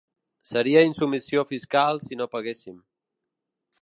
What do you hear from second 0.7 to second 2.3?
insubmissió fiscal si no